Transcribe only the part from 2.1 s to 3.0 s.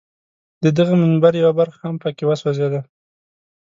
کې وسوځېده.